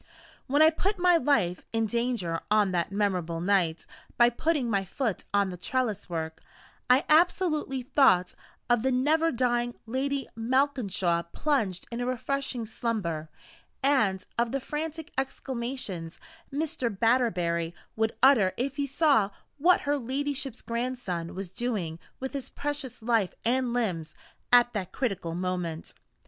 When 0.47 0.63
I 0.63 0.71
put 0.71 0.97
my 0.97 1.17
life 1.17 1.61
in 1.71 1.85
danger 1.85 2.39
on 2.49 2.71
that 2.71 2.91
memorable 2.91 3.39
night, 3.39 3.85
by 4.17 4.31
putting 4.31 4.67
my 4.67 4.83
foot 4.83 5.25
on 5.31 5.51
the 5.51 5.57
trellis 5.57 6.09
work, 6.09 6.41
I 6.89 7.05
absolutely 7.07 7.83
thought 7.83 8.33
of 8.67 8.81
the 8.81 8.91
never 8.91 9.31
dying 9.31 9.75
Lady 9.85 10.27
Malkinshaw 10.35 11.31
plunged 11.33 11.85
in 11.91 12.03
refreshing 12.03 12.65
slumber, 12.65 13.29
and 13.83 14.25
of 14.39 14.51
the 14.51 14.59
frantic 14.59 15.11
exclamations 15.19 16.19
Mr. 16.51 16.89
Batterbury 16.89 17.75
would 17.95 18.15
utter 18.23 18.53
if 18.57 18.77
he 18.77 18.87
saw 18.87 19.29
what 19.59 19.81
her 19.81 19.99
ladyship's 19.99 20.63
grandson 20.63 21.35
was 21.35 21.51
doing 21.51 21.99
with 22.19 22.33
his 22.33 22.49
precious 22.49 23.03
life 23.03 23.35
and 23.45 23.71
limbs 23.71 24.15
at 24.51 24.73
that 24.73 24.91
critical 24.93 25.35
moment. 25.35 25.93